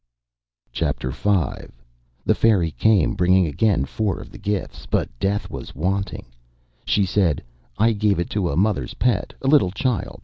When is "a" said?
8.49-8.55, 9.43-9.47